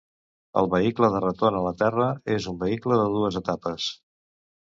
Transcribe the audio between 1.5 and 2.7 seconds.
a la Terra és un